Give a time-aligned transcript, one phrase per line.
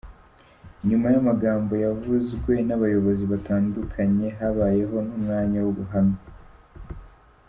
[0.87, 6.21] Nyuma y’amagambo yavuzwe n’abayobozi batandukanye, habayeho n’umwanya w’ubuhamya.